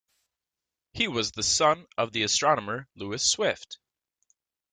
He 0.93 1.07
was 1.07 1.33
the 1.33 1.43
son 1.43 1.85
of 1.95 2.11
the 2.11 2.23
astronomer 2.23 2.87
Lewis 2.95 3.23
Swift. 3.23 3.77